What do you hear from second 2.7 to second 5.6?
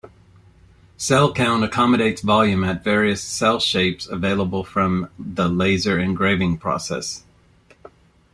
various cell shapes available from the